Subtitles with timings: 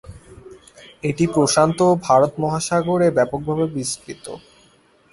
[1.03, 4.25] এটি প্রশান্ত ও ভারত মহাসাগরে ব্যাপকভাবে বিস্তৃত।